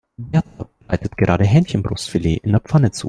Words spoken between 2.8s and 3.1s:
zu.